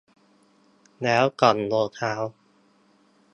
[1.03, 2.13] แล้วกล่องรองเท้า